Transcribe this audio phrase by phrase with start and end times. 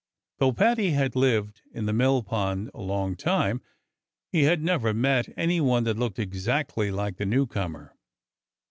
[0.39, 3.61] Though Paddy had lived in the mill pond a long time,
[4.31, 7.95] he had never met any one that looked exactly like the newcomer.